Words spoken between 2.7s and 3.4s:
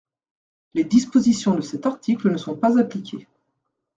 appliquées.